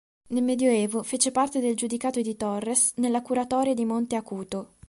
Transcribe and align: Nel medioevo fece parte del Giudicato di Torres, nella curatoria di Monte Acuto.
Nel 0.29 0.41
medioevo 0.41 1.03
fece 1.03 1.29
parte 1.31 1.59
del 1.59 1.75
Giudicato 1.75 2.21
di 2.21 2.35
Torres, 2.35 2.93
nella 2.95 3.21
curatoria 3.21 3.75
di 3.75 3.85
Monte 3.85 4.15
Acuto. 4.15 4.69